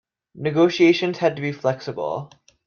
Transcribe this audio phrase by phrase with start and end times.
[0.33, 2.31] Negotiations had to be flexible.